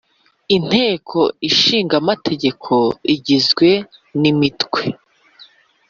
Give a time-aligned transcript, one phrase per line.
[0.55, 1.19] Inteko
[1.49, 2.73] Ishinga Amategeko
[3.13, 3.69] igizwe
[4.19, 4.81] n Imitwe